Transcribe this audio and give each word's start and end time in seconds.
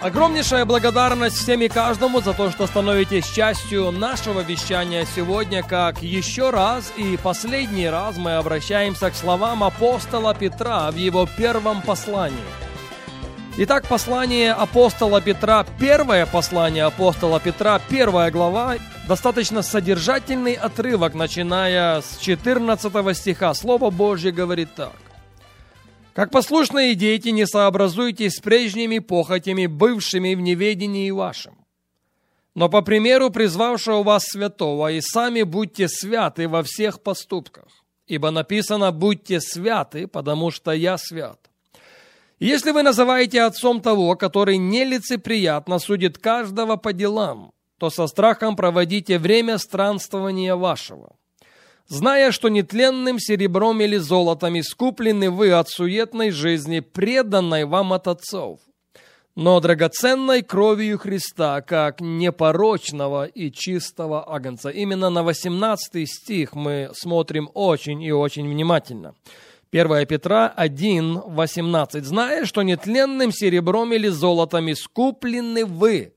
Огромнейшая 0.00 0.64
благодарность 0.64 1.38
всем 1.38 1.60
и 1.60 1.66
каждому 1.66 2.20
за 2.20 2.32
то, 2.32 2.52
что 2.52 2.68
становитесь 2.68 3.28
частью 3.28 3.90
нашего 3.90 4.40
вещания 4.42 5.04
сегодня, 5.16 5.64
как 5.64 6.02
еще 6.02 6.50
раз 6.50 6.92
и 6.96 7.18
последний 7.20 7.88
раз 7.88 8.16
мы 8.16 8.36
обращаемся 8.36 9.10
к 9.10 9.16
словам 9.16 9.64
апостола 9.64 10.36
Петра 10.36 10.92
в 10.92 10.94
его 10.94 11.26
первом 11.36 11.82
послании. 11.82 12.38
Итак, 13.56 13.88
послание 13.88 14.52
апостола 14.52 15.20
Петра, 15.20 15.66
первое 15.80 16.26
послание 16.26 16.84
апостола 16.84 17.40
Петра, 17.40 17.80
первая 17.88 18.30
глава, 18.30 18.76
достаточно 19.08 19.62
содержательный 19.62 20.54
отрывок, 20.54 21.14
начиная 21.14 22.02
с 22.02 22.18
14 22.18 23.16
стиха. 23.16 23.52
Слово 23.52 23.90
Божье 23.90 24.30
говорит 24.30 24.72
так. 24.76 24.92
«Как 26.18 26.32
послушные 26.32 26.96
дети, 26.96 27.28
не 27.28 27.46
сообразуйтесь 27.46 28.32
с 28.32 28.40
прежними 28.40 28.98
похотями, 28.98 29.66
бывшими 29.66 30.34
в 30.34 30.40
неведении 30.40 31.12
вашем. 31.12 31.64
Но 32.56 32.68
по 32.68 32.82
примеру 32.82 33.30
призвавшего 33.30 34.02
вас 34.02 34.24
святого, 34.24 34.90
и 34.90 35.00
сами 35.00 35.44
будьте 35.44 35.86
святы 35.86 36.48
во 36.48 36.64
всех 36.64 37.02
поступках. 37.02 37.68
Ибо 38.08 38.32
написано 38.32 38.90
«будьте 38.90 39.40
святы, 39.40 40.08
потому 40.08 40.50
что 40.50 40.72
я 40.72 40.98
свят». 40.98 41.38
Если 42.40 42.72
вы 42.72 42.82
называете 42.82 43.42
отцом 43.42 43.80
того, 43.80 44.16
который 44.16 44.56
нелицеприятно 44.56 45.78
судит 45.78 46.18
каждого 46.18 46.74
по 46.74 46.92
делам, 46.92 47.52
то 47.78 47.90
со 47.90 48.08
страхом 48.08 48.56
проводите 48.56 49.20
время 49.20 49.56
странствования 49.56 50.56
вашего. 50.56 51.14
Зная, 51.88 52.32
что 52.32 52.50
нетленным 52.50 53.18
серебром 53.18 53.80
или 53.80 53.96
золотом 53.96 54.60
искуплены 54.60 55.30
вы 55.30 55.52
от 55.52 55.70
суетной 55.70 56.30
жизни, 56.30 56.80
преданной 56.80 57.64
вам 57.64 57.94
от 57.94 58.08
отцов, 58.08 58.60
но 59.34 59.58
драгоценной 59.58 60.42
кровью 60.42 60.98
Христа, 60.98 61.62
как 61.62 62.02
непорочного 62.02 63.24
и 63.24 63.50
чистого 63.50 64.30
агнца. 64.30 64.68
Именно 64.68 65.08
на 65.08 65.22
18 65.22 66.06
стих 66.06 66.54
мы 66.54 66.90
смотрим 66.92 67.50
очень 67.54 68.02
и 68.02 68.12
очень 68.12 68.46
внимательно. 68.46 69.14
1 69.72 70.06
Петра 70.06 70.48
1, 70.48 71.22
18. 71.24 72.04
«Зная, 72.04 72.44
что 72.44 72.62
нетленным 72.62 73.32
серебром 73.32 73.94
или 73.94 74.08
золотом 74.08 74.70
искуплены 74.70 75.64
вы 75.64 76.12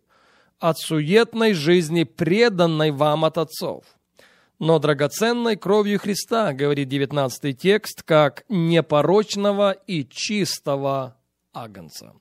от 0.59 0.77
суетной 0.79 1.53
жизни, 1.53 2.03
преданной 2.03 2.91
вам 2.91 3.23
от 3.23 3.37
отцов. 3.37 3.85
Но 4.61 4.77
драгоценной 4.77 5.55
кровью 5.55 5.97
Христа, 5.97 6.53
говорит 6.53 6.87
19 6.87 7.57
текст, 7.57 8.03
как 8.03 8.43
непорочного 8.47 9.71
и 9.71 10.05
чистого 10.07 11.17
агнца. 11.51 12.13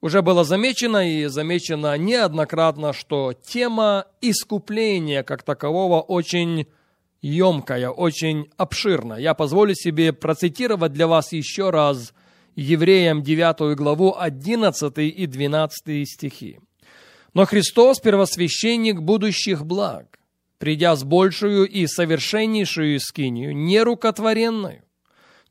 Уже 0.00 0.22
было 0.22 0.42
замечено 0.42 1.06
и 1.06 1.26
замечено 1.26 1.98
неоднократно, 1.98 2.94
что 2.94 3.34
тема 3.34 4.06
искупления 4.22 5.22
как 5.22 5.42
такового 5.42 6.00
очень 6.00 6.66
емкая, 7.20 7.90
очень 7.90 8.48
обширная. 8.56 9.18
Я 9.18 9.34
позволю 9.34 9.74
себе 9.74 10.14
процитировать 10.14 10.94
для 10.94 11.06
вас 11.06 11.32
еще 11.32 11.68
раз 11.68 12.14
Евреям 12.54 13.22
9 13.22 13.76
главу 13.76 14.16
11 14.18 14.96
и 14.96 15.26
12 15.26 16.08
стихи. 16.08 16.58
Но 17.34 17.44
Христос– 17.44 18.00
первосвященник 18.02 19.02
будущих 19.02 19.66
благ, 19.66 20.15
придя 20.58 20.96
с 20.96 21.04
большую 21.04 21.68
и 21.68 21.86
совершеннейшую 21.86 23.00
скинию, 23.00 23.54
не 23.56 23.82
рукотворенную, 23.82 24.82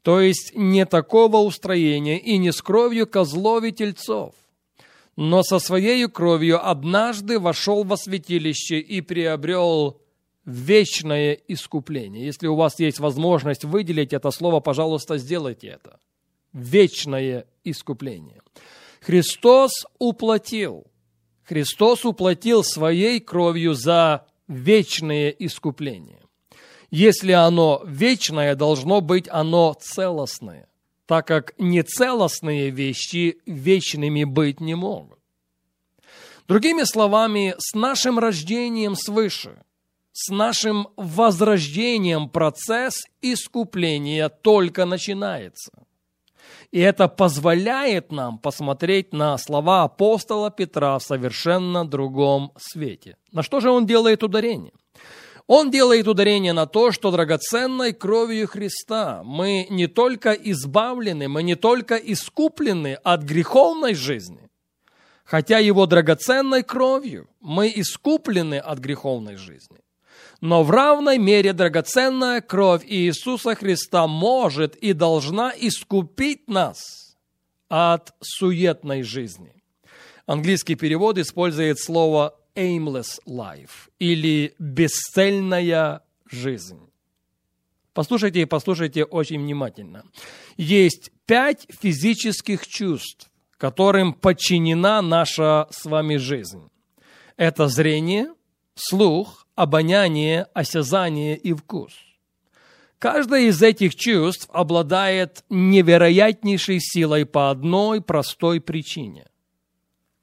то 0.02 0.20
есть 0.20 0.54
не 0.56 0.86
такого 0.86 1.38
устроения 1.38 2.20
и 2.20 2.38
не 2.38 2.52
с 2.52 2.62
кровью 2.62 3.08
козлов 3.08 3.64
и 3.64 3.72
тельцов, 3.72 4.34
но 5.16 5.44
со 5.44 5.60
своей 5.60 6.08
кровью 6.08 6.68
однажды 6.68 7.40
вошел 7.40 7.84
во 7.84 7.98
святилище 7.98 8.80
и 8.80 9.02
приобрел 9.02 10.02
вечное 10.46 11.34
искупление. 11.48 12.26
Если 12.26 12.48
у 12.48 12.56
вас 12.56 12.80
есть 12.80 13.00
возможность 13.00 13.64
выделить 13.64 14.14
это 14.14 14.32
слово, 14.32 14.60
пожалуйста, 14.60 15.18
сделайте 15.18 15.68
это. 15.70 16.00
Вечное 16.54 17.48
искупление. 17.64 18.42
Христос 19.02 19.72
уплатил– 20.00 20.86
Христос 21.46 22.06
уплатил 22.06 22.64
своей 22.64 23.20
кровью 23.20 23.76
за 23.76 24.26
вечное 24.48 25.30
искупление. 25.30 26.22
Если 26.92 27.32
оно 27.32 27.82
вечное, 27.86 28.56
должно 28.56 29.02
быть 29.02 29.28
оно 29.30 29.74
целостное, 29.80 30.68
так 31.06 31.28
как 31.28 31.54
нецелостные 31.58 32.70
вещи 32.70 33.38
вечными 33.46 34.24
быть 34.24 34.60
не 34.60 34.76
могут. 34.76 35.20
Другими 36.48 36.84
словами, 36.84 37.56
с 37.58 37.74
нашим 37.74 38.20
рождением 38.20 38.96
свыше, 38.96 39.64
с 40.12 40.30
нашим 40.30 40.88
возрождением 40.96 42.30
процесс 42.30 43.04
искупления 43.22 44.30
только 44.30 44.86
начинается– 44.86 45.72
и 46.72 46.80
это 46.80 47.08
позволяет 47.08 48.12
нам 48.12 48.38
посмотреть 48.38 49.14
на 49.14 49.38
слова 49.38 49.84
апостола 49.84 50.52
Петра 50.52 50.98
в 51.00 51.04
совершенно 51.04 51.86
другом 51.86 52.52
свете. 52.58 53.18
На 53.32 53.44
что 53.44 53.60
же 53.60 53.70
он 53.70 53.86
делает 53.86 54.24
ударение? 54.24 54.74
Он 55.48 55.70
делает 55.70 56.08
ударение 56.08 56.54
на 56.54 56.66
то, 56.66 56.92
что 56.92 57.12
драгоценной 57.12 57.94
кровью 57.94 58.48
Христа 58.48 59.22
мы 59.24 59.68
не 59.70 59.86
только 59.88 60.32
избавлены, 60.32 61.28
мы 61.28 61.44
не 61.44 61.56
только 61.56 61.96
искуплены 61.96 62.96
от 63.04 63.22
греховной 63.22 63.94
жизни, 63.94 64.50
хотя 65.24 65.60
его 65.60 65.86
драгоценной 65.86 66.64
кровью 66.64 67.30
мы 67.42 67.72
искуплены 67.76 68.56
от 68.56 68.80
греховной 68.80 69.36
жизни. 69.36 69.85
Но 70.46 70.64
в 70.64 70.70
равной 70.70 71.18
мере 71.18 71.54
драгоценная 71.54 72.40
кровь 72.40 72.84
Иисуса 72.86 73.56
Христа 73.56 74.06
может 74.06 74.76
и 74.76 74.94
должна 74.94 75.52
искупить 75.58 76.48
нас 76.48 77.18
от 77.68 78.14
суетной 78.22 79.02
жизни. 79.02 79.56
Английский 80.28 80.76
перевод 80.76 81.18
использует 81.18 81.80
слово 81.80 82.36
aimless 82.54 83.20
life 83.28 83.90
или 83.98 84.54
бесцельная 84.60 86.04
жизнь. 86.30 86.92
Послушайте 87.94 88.42
и 88.42 88.46
послушайте 88.46 89.04
очень 89.04 89.40
внимательно. 89.40 90.04
Есть 90.58 91.12
пять 91.26 91.66
физических 91.82 92.68
чувств, 92.68 93.32
которым 93.58 94.14
подчинена 94.14 95.02
наша 95.02 95.68
с 95.72 95.86
вами 95.86 96.18
жизнь. 96.18 96.70
Это 97.36 97.68
зрение, 97.68 98.28
слух, 98.76 99.45
обоняние, 99.56 100.48
осязание 100.54 101.38
и 101.38 101.54
вкус. 101.54 101.94
Каждое 103.00 103.50
из 103.50 103.62
этих 103.62 103.96
чувств 103.96 104.48
обладает 104.52 105.44
невероятнейшей 105.50 106.80
силой 106.80 107.26
по 107.26 107.52
одной 107.52 108.02
простой 108.02 108.62
причине. 108.62 109.28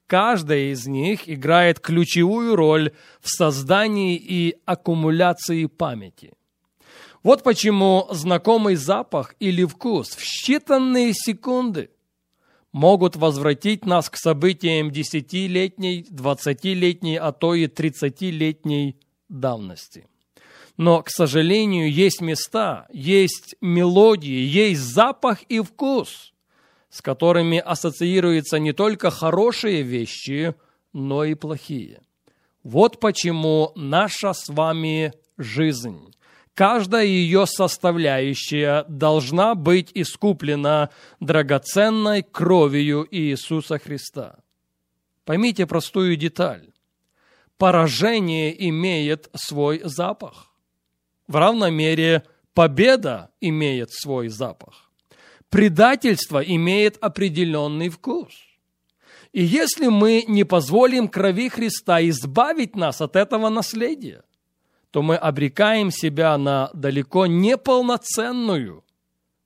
Каждая 0.07 0.73
из 0.73 0.87
них 0.87 1.29
играет 1.29 1.81
ключевую 1.81 2.57
роль 2.57 2.93
в 3.21 3.29
создании 3.31 4.17
и 4.17 4.57
аккумуляции 4.67 5.67
памяти. 5.67 6.33
Вот 7.23 7.43
почему 7.45 8.09
знакомый 8.11 8.75
запах 8.75 9.35
или 9.39 9.65
вкус 9.65 10.11
в 10.11 10.21
считанные 10.23 11.13
секунды 11.15 11.91
могут 12.73 13.17
возвратить 13.17 13.87
нас 13.87 14.11
к 14.11 14.17
событиям 14.17 14.91
десятилетней, 14.91 16.07
двадцатилетней, 16.11 17.17
а 17.17 17.33
то 17.33 17.55
и 17.55 17.69
тридцатилетней 17.69 18.97
давности. 19.33 20.07
Но, 20.77 21.03
к 21.03 21.11
сожалению, 21.11 21.91
есть 21.91 22.21
места, 22.21 22.87
есть 22.93 23.57
мелодии, 23.61 24.41
есть 24.41 24.81
запах 24.81 25.43
и 25.45 25.61
вкус, 25.61 26.33
с 26.89 27.03
которыми 27.03 27.59
ассоциируются 27.59 28.59
не 28.59 28.73
только 28.73 29.11
хорошие 29.11 29.83
вещи, 29.83 30.55
но 30.93 31.25
и 31.25 31.35
плохие. 31.35 32.01
Вот 32.63 33.01
почему 33.01 33.73
наша 33.75 34.33
с 34.33 34.49
вами 34.49 35.13
жизнь, 35.37 36.15
каждая 36.55 37.05
ее 37.05 37.47
составляющая 37.47 38.85
должна 38.89 39.55
быть 39.55 39.91
искуплена 39.95 40.91
драгоценной 41.21 42.23
кровью 42.23 43.07
Иисуса 43.11 43.79
Христа. 43.79 44.37
Поймите 45.25 45.67
простую 45.67 46.17
деталь. 46.17 46.72
Поражение 47.63 48.69
имеет 48.71 49.31
свой 49.37 49.83
запах. 49.85 50.51
В 51.29 51.37
равной 51.37 51.71
мере 51.71 52.25
победа 52.55 53.31
имеет 53.41 53.93
свой 53.93 54.27
запах. 54.31 54.91
Предательство 55.49 56.41
имеет 56.41 56.99
определенный 57.01 57.89
вкус. 57.89 58.33
И 59.31 59.45
если 59.45 59.87
мы 59.87 60.25
не 60.27 60.43
позволим 60.43 61.07
крови 61.07 61.49
Христа 61.51 62.03
избавить 62.09 62.75
нас 62.75 63.01
от 63.01 63.15
этого 63.15 63.49
наследия, 63.49 64.25
то 64.91 65.03
мы 65.03 65.15
обрекаем 65.15 65.93
себя 65.93 66.37
на 66.39 66.69
далеко 66.75 67.27
неполноценную, 67.27 68.83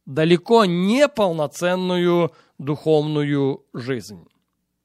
далеко 0.06 0.64
неполноценную 0.64 2.32
духовную 2.56 3.62
жизнь. 3.74 4.26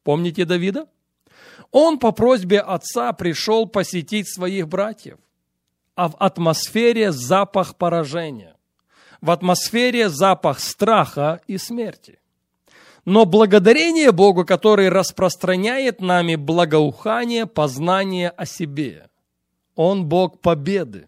Помните 0.03 0.43
Давида? 0.43 0.85
Он 1.71 1.99
по 1.99 2.11
просьбе 2.11 2.59
отца 2.59 3.13
пришел 3.13 3.65
посетить 3.65 4.31
своих 4.31 4.67
братьев, 4.67 5.17
а 5.95 6.09
в 6.09 6.15
атмосфере 6.19 7.11
запах 7.11 7.77
поражения, 7.77 8.55
в 9.21 9.31
атмосфере 9.31 10.09
запах 10.09 10.59
страха 10.59 11.41
и 11.47 11.57
смерти. 11.57 12.19
Но 13.05 13.25
благодарение 13.25 14.11
Богу, 14.11 14.45
который 14.45 14.89
распространяет 14.89 16.01
нами 16.01 16.35
благоухание, 16.35 17.47
познание 17.47 18.29
о 18.29 18.45
себе. 18.45 19.09
Он 19.75 20.05
Бог 20.05 20.39
победы. 20.39 21.07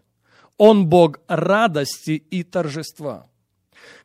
Он 0.56 0.86
Бог 0.86 1.20
радости 1.28 2.12
и 2.30 2.42
торжества. 2.42 3.26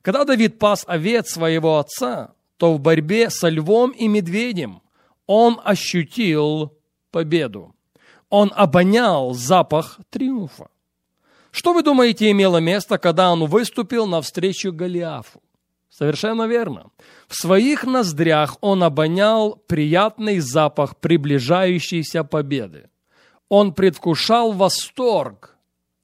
Когда 0.01 0.25
Давид 0.25 0.59
пас 0.59 0.83
овец 0.87 1.31
своего 1.31 1.79
отца, 1.79 2.33
то 2.57 2.73
в 2.73 2.79
борьбе 2.79 3.29
со 3.29 3.49
львом 3.49 3.91
и 3.91 4.07
медведем 4.07 4.81
он 5.29 5.61
ощутил 5.63 6.75
победу. 7.11 7.75
Он 8.29 8.51
обонял 8.55 9.35
запах 9.35 9.99
триумфа. 10.09 10.69
Что 11.51 11.73
вы 11.73 11.83
думаете 11.83 12.31
имело 12.31 12.57
место, 12.57 12.97
когда 12.97 13.31
он 13.31 13.45
выступил 13.45 14.07
навстречу 14.07 14.73
Голиафу? 14.73 15.43
Совершенно 15.91 16.47
верно. 16.47 16.89
В 17.27 17.35
своих 17.35 17.83
ноздрях 17.83 18.57
он 18.61 18.81
обонял 18.81 19.55
приятный 19.67 20.39
запах 20.39 20.97
приближающейся 20.97 22.23
победы. 22.23 22.89
Он 23.49 23.75
предвкушал 23.75 24.51
восторг 24.51 25.57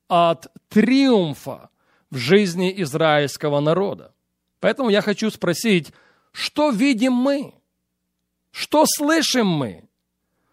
от 0.08 0.52
триумфа 0.70 1.70
в 2.12 2.18
жизни 2.18 2.72
израильского 2.84 3.60
народа. 3.60 4.14
Поэтому 4.60 4.92
я 4.92 5.02
хочу 5.02 5.32
спросить, 5.32 5.94
что 6.32 6.70
видим 6.70 7.14
мы? 7.14 7.56
Что 8.56 8.86
слышим 8.88 9.48
мы? 9.48 9.84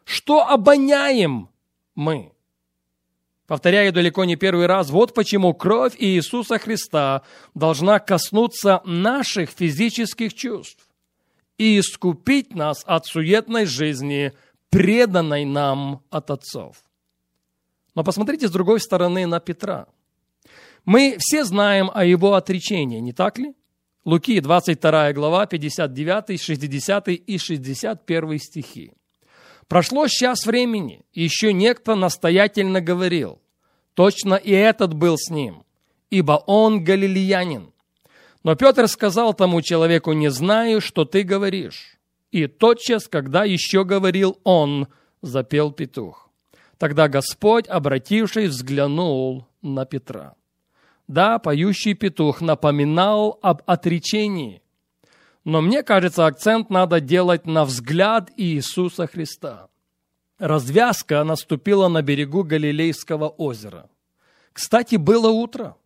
Что 0.04 0.44
обоняем 0.44 1.50
мы? 1.94 2.32
Повторяю 3.46 3.92
далеко 3.92 4.24
не 4.24 4.34
первый 4.34 4.66
раз, 4.66 4.90
вот 4.90 5.14
почему 5.14 5.54
кровь 5.54 5.94
Иисуса 5.96 6.58
Христа 6.58 7.22
должна 7.54 8.00
коснуться 8.00 8.82
наших 8.84 9.50
физических 9.50 10.34
чувств 10.34 10.88
и 11.58 11.78
искупить 11.78 12.56
нас 12.56 12.82
от 12.86 13.06
суетной 13.06 13.66
жизни, 13.66 14.32
преданной 14.68 15.44
нам 15.44 16.02
от 16.10 16.32
отцов. 16.32 16.82
Но 17.94 18.02
посмотрите 18.02 18.48
с 18.48 18.50
другой 18.50 18.80
стороны 18.80 19.26
на 19.26 19.38
Петра. 19.38 19.86
Мы 20.84 21.18
все 21.20 21.44
знаем 21.44 21.88
о 21.94 22.04
его 22.04 22.34
отречении, 22.34 22.98
не 22.98 23.12
так 23.12 23.38
ли? 23.38 23.54
Луки, 24.04 24.40
22 24.40 25.12
глава, 25.12 25.46
59, 25.46 26.40
60 26.40 27.08
и 27.08 27.38
61 27.38 28.38
стихи. 28.38 28.92
Прошло 29.68 30.08
час 30.08 30.44
времени, 30.44 31.02
и 31.12 31.22
еще 31.22 31.52
некто 31.52 31.94
настоятельно 31.94 32.80
говорил, 32.80 33.40
точно 33.94 34.34
и 34.34 34.50
этот 34.50 34.92
был 34.92 35.16
с 35.16 35.30
ним, 35.30 35.62
ибо 36.10 36.32
он 36.46 36.82
галилеянин. 36.82 37.72
Но 38.42 38.56
Петр 38.56 38.88
сказал 38.88 39.34
тому 39.34 39.62
человеку, 39.62 40.12
не 40.12 40.30
знаю, 40.30 40.80
что 40.80 41.04
ты 41.04 41.22
говоришь. 41.22 41.96
И 42.32 42.48
тотчас, 42.48 43.06
когда 43.06 43.44
еще 43.44 43.84
говорил 43.84 44.40
он, 44.42 44.88
запел 45.20 45.70
петух. 45.70 46.28
Тогда 46.76 47.06
Господь, 47.06 47.68
обратившись, 47.68 48.48
взглянул 48.48 49.46
на 49.62 49.84
Петра. 49.84 50.34
Да, 51.08 51.38
поющий 51.38 51.94
петух 51.94 52.40
напоминал 52.40 53.38
об 53.42 53.62
отречении. 53.66 54.62
Но 55.44 55.60
мне 55.60 55.82
кажется, 55.82 56.26
акцент 56.26 56.70
надо 56.70 57.00
делать 57.00 57.46
на 57.46 57.64
взгляд 57.64 58.30
Иисуса 58.36 59.06
Христа. 59.06 59.68
Развязка 60.38 61.24
наступила 61.24 61.88
на 61.88 62.02
берегу 62.02 62.44
Галилейского 62.44 63.28
озера. 63.28 63.90
Кстати, 64.52 64.96
было 64.96 65.30
утро. 65.30 65.76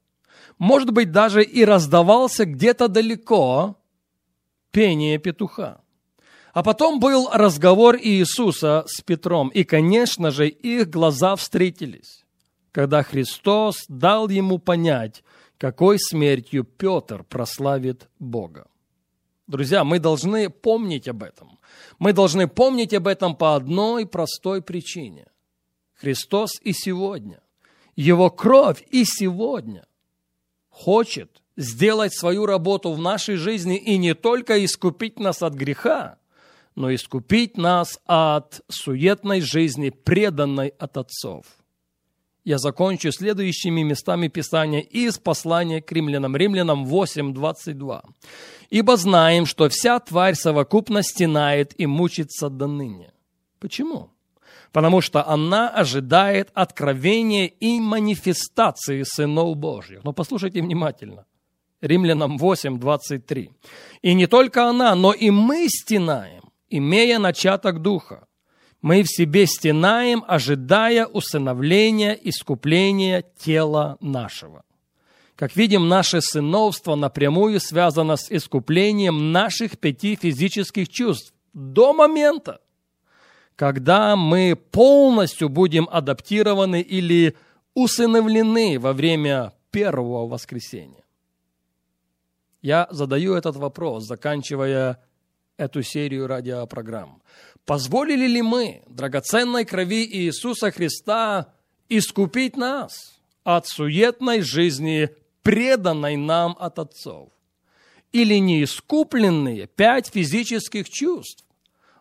Может 0.59 0.91
быть, 0.91 1.11
даже 1.13 1.43
и 1.43 1.65
раздавался 1.65 2.45
где-то 2.45 2.89
далеко 2.89 3.77
пение 4.71 5.19
петуха. 5.19 5.81
А 6.53 6.63
потом 6.63 7.01
был 7.01 7.29
разговор 7.33 7.97
Иисуса 7.97 8.85
с 8.87 9.03
Петром, 9.03 9.49
и, 9.49 9.65
конечно 9.65 10.31
же, 10.31 10.49
их 10.49 10.89
глаза 10.89 11.37
встретились 11.37 12.26
когда 12.77 13.03
Христос 13.03 13.87
дал 13.89 14.29
ему 14.29 14.59
понять, 14.59 15.25
какой 15.57 15.99
смертью 15.99 16.63
Петр 16.63 17.25
прославит 17.25 18.11
Бога. 18.19 18.67
Друзья, 19.47 19.83
мы 19.83 19.99
должны 19.99 20.51
помнить 20.51 21.09
об 21.09 21.23
этом. 21.23 21.59
Мы 21.99 22.13
должны 22.13 22.49
помнить 22.49 22.93
об 22.93 23.07
этом 23.07 23.35
по 23.35 23.57
одной 23.57 24.05
простой 24.07 24.61
причине. 24.61 25.27
Христос 25.95 26.51
и 26.61 26.75
сегодня, 26.75 27.41
Его 27.97 28.29
кровь 28.29 28.85
и 28.91 29.07
сегодня 29.07 29.87
хочет 30.69 31.43
сделать 31.57 32.13
свою 32.13 32.45
работу 32.45 32.93
в 32.93 32.99
нашей 32.99 33.37
жизни 33.37 33.79
и 33.79 33.97
не 33.97 34.15
только 34.15 34.63
искупить 34.63 35.19
нас 35.19 35.41
от 35.41 35.55
греха, 35.55 36.19
но 36.75 36.95
искупить 36.95 37.57
нас 37.57 37.99
от 38.05 38.61
суетной 38.69 39.41
жизни, 39.41 39.89
преданной 39.89 40.69
от 40.79 40.99
отцов 40.99 41.47
я 42.47 42.59
закончу 42.59 43.11
следующими 43.11 43.83
местами 43.83 44.29
Писания 44.29 44.81
из 44.81 45.19
послания 45.19 45.83
к 45.83 45.91
римлянам. 45.91 46.37
Римлянам 46.37 46.87
8, 46.87 47.35
22. 47.35 48.05
«Ибо 48.71 48.97
знаем, 48.97 49.47
что 49.47 49.69
вся 49.69 49.99
тварь 49.99 50.37
совокупно 50.37 51.03
стенает 51.03 51.75
и 51.77 51.87
мучится 51.87 52.49
до 52.49 52.69
ныне». 52.69 53.13
Почему? 53.59 54.11
Потому 54.71 55.01
что 55.01 55.27
она 55.27 55.69
ожидает 55.69 56.51
откровения 56.55 57.47
и 57.47 57.81
манифестации 57.81 59.03
сынов 59.03 59.57
Божьих. 59.57 60.05
Но 60.05 60.13
послушайте 60.13 60.63
внимательно. 60.63 61.27
Римлянам 61.81 62.39
8, 62.39 62.79
23. 62.79 63.51
«И 64.03 64.15
не 64.15 64.29
только 64.29 64.69
она, 64.69 64.95
но 64.95 65.13
и 65.13 65.31
мы 65.31 65.67
стенаем, 65.69 66.45
имея 66.71 67.19
начаток 67.19 67.83
Духа, 67.83 68.26
мы 68.87 69.03
в 69.03 69.09
себе 69.09 69.47
стенаем, 69.49 70.25
ожидая 70.29 71.07
усыновления, 71.07 72.13
искупления 72.13 73.25
тела 73.37 73.97
нашего. 74.01 74.63
Как 75.35 75.57
видим, 75.57 75.89
наше 75.89 76.21
сыновство 76.21 76.95
напрямую 76.95 77.59
связано 77.59 78.15
с 78.15 78.31
искуплением 78.31 79.33
наших 79.33 79.81
пяти 79.81 80.15
физических 80.15 80.89
чувств 80.89 81.35
до 81.53 81.95
момента, 81.95 82.61
когда 83.57 84.15
мы 84.15 84.55
полностью 84.55 85.49
будем 85.49 85.89
адаптированы 85.91 86.81
или 86.81 87.37
усыновлены 87.75 88.79
во 88.79 88.93
время 88.93 89.53
первого 89.73 90.29
воскресения. 90.29 91.03
Я 92.63 92.87
задаю 92.93 93.35
этот 93.35 93.57
вопрос, 93.57 94.07
заканчивая 94.07 95.03
эту 95.57 95.83
серию 95.83 96.27
радиопрограмм. 96.27 97.23
Позволили 97.65 98.27
ли 98.27 98.43
мы 98.43 98.83
драгоценной 98.89 99.65
крови 99.65 100.07
Иисуса 100.07 100.71
Христа 100.71 101.53
искупить 101.89 102.57
нас 102.57 103.19
от 103.45 103.67
суетной 103.67 104.43
жизни, 104.43 105.11
преданной 105.43 106.17
нам 106.17 106.57
от 106.59 106.79
отцов? 106.79 107.31
Или 108.13 108.37
неискупленные 108.37 109.67
пять 109.67 110.09
физических 110.09 110.89
чувств 110.89 111.45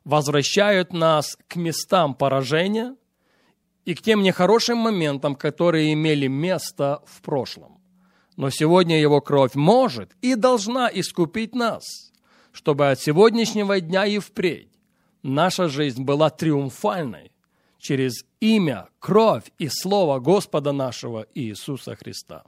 возвращают 0.03 0.93
нас 0.93 1.35
к 1.47 1.55
местам 1.55 2.13
поражения 2.13 2.95
и 3.85 3.95
к 3.95 4.01
тем 4.01 4.21
нехорошим 4.21 4.77
моментам, 4.77 5.35
которые 5.35 5.93
имели 5.93 6.27
место 6.27 7.01
в 7.07 7.21
прошлом? 7.21 7.81
Но 8.38 8.50
сегодня 8.50 9.00
Его 9.00 9.21
кровь 9.21 9.55
может 9.55 10.12
и 10.21 10.35
должна 10.35 10.89
искупить 10.93 11.55
нас, 11.55 11.83
чтобы 12.55 12.89
от 12.89 13.01
сегодняшнего 13.01 13.81
дня 13.81 14.05
и 14.05 14.17
впредь 14.17 14.69
наша 15.24 15.67
жизнь 15.67 16.03
была 16.03 16.29
триумфальной 16.29 17.33
через 17.79 18.25
имя, 18.39 18.88
кровь 19.00 19.51
и 19.59 19.67
слово 19.67 20.19
Господа 20.19 20.71
нашего 20.71 21.27
Иисуса 21.35 21.97
Христа. 21.97 22.45